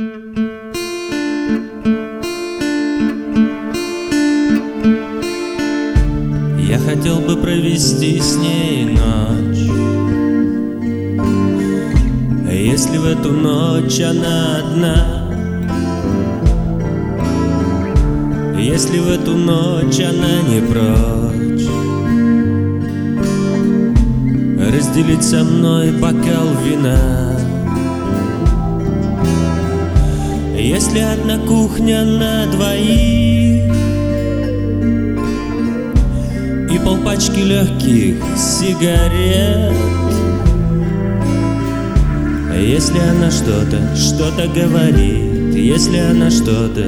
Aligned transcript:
Я 0.00 0.08
хотел 6.78 7.20
бы 7.20 7.36
провести 7.36 8.18
с 8.18 8.36
ней 8.36 8.86
ночь. 8.86 9.68
Если 12.50 12.96
в 12.96 13.04
эту 13.04 13.32
ночь 13.32 14.00
она 14.00 14.60
одна? 14.60 15.28
Если 18.58 19.00
в 19.00 19.10
эту 19.10 19.32
ночь 19.32 20.00
она 20.00 20.40
не 20.48 20.62
прочь? 20.62 21.68
Разделить 24.72 25.24
со 25.24 25.44
мной 25.44 25.92
бокал 25.92 26.54
вина 26.64 27.29
Если 30.62 30.98
одна 30.98 31.38
кухня 31.38 32.04
на 32.04 32.46
двоих 32.46 33.74
И 36.70 36.78
полпачки 36.84 37.40
легких 37.40 38.16
сигарет. 38.36 39.72
Если 42.60 42.98
она 42.98 43.30
что-то, 43.30 43.96
что-то 43.96 44.48
говорит 44.48 45.54
Если 45.54 45.96
она 45.96 46.30
что-то 46.30 46.84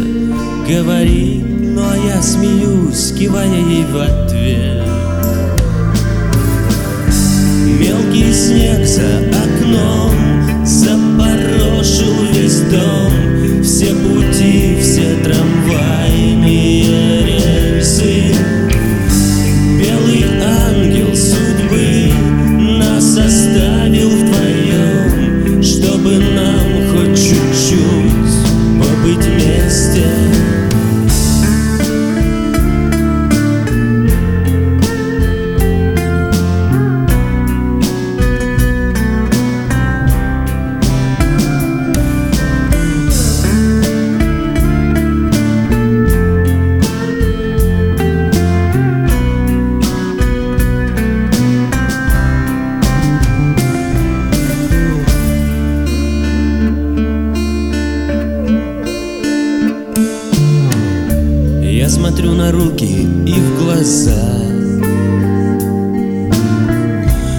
говорит 0.69 1.45
Ну 1.49 1.81
а 1.81 1.97
я 1.97 2.21
смеюсь, 2.21 3.13
кивая 3.19 3.49
ей 3.49 3.85
в 3.85 3.97
ответ. 3.97 4.87
Мелкий 7.81 8.33
снег 8.35 8.87
за 8.87 9.19
окном 9.31 10.22
смотрю 62.03 62.33
на 62.33 62.51
руки 62.51 63.07
и 63.27 63.33
в 63.33 63.63
глаза. 63.63 64.25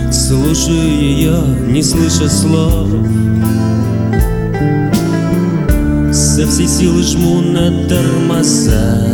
Слушаю 0.09 1.02
ее, 1.02 1.38
не 1.67 1.83
слыша 1.83 2.30
слов. 2.30 2.88
Со 6.14 6.47
всей 6.47 6.70
силы 6.70 7.03
жму 7.03 7.42
на 7.42 7.89
тормоза. 7.89 9.05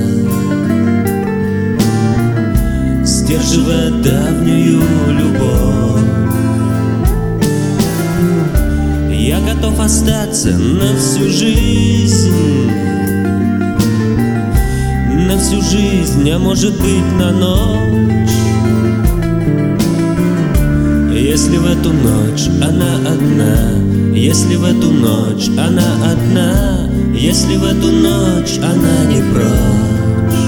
Сдерживая 3.03 3.89
давнюю 4.03 4.83
любовь. 5.09 6.03
Я 9.09 9.39
готов 9.39 9.79
остаться 9.79 10.49
на 10.51 10.95
всю 10.95 11.27
жизнь 11.27 12.68
всю 15.39 15.61
жизнь, 15.61 16.29
а 16.29 16.37
может 16.37 16.73
быть 16.81 17.11
на 17.17 17.31
ночь. 17.31 18.29
Если 21.13 21.57
в 21.57 21.65
эту 21.65 21.91
ночь 21.91 22.47
она 22.61 22.95
одна 23.07 23.71
Если 24.13 24.55
в 24.55 24.63
эту 24.63 24.89
ночь 24.89 25.49
она 25.57 26.11
одна 26.11 26.89
Если 27.13 27.57
в 27.57 27.65
эту 27.65 27.91
ночь 27.91 28.57
она 28.57 29.05
не 29.05 29.21
прочь. 29.31 30.39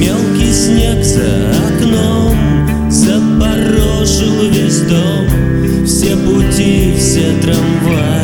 Мелкий 0.00 0.52
снег 0.52 1.04
за 1.04 1.52
окном 1.68 2.90
Запорошил 2.90 4.50
весь 4.50 4.80
дом 4.82 5.84
Все 5.86 6.16
пути, 6.16 6.94
все 6.96 7.34
трамвайные 7.42 8.21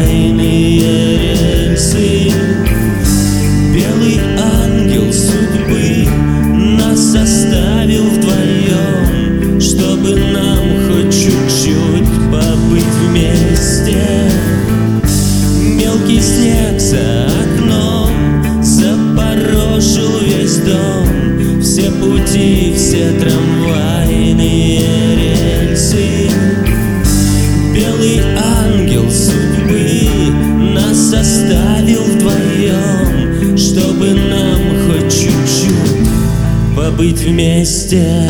трамвайные 23.69 25.17
рельсы. 25.17 26.31
Белый 27.75 28.21
ангел 28.37 29.11
судьбы 29.11 30.33
нас 30.75 31.13
оставил 31.13 32.03
вдвоем, 32.03 33.57
чтобы 33.57 34.15
нам 34.15 34.61
хоть 34.87 35.13
чуть-чуть 35.13 36.09
побыть 36.77 37.21
вместе. 37.21 38.29